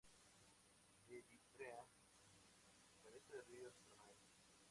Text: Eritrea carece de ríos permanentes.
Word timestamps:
Eritrea 1.15 1.83
carece 3.03 3.31
de 3.35 3.41
ríos 3.43 3.75
permanentes. 3.75 4.39